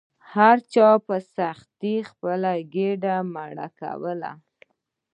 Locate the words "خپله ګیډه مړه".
2.09-3.67